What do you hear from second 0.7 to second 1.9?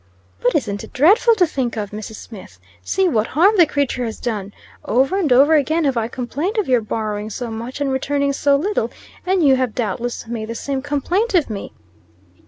it dreadful to think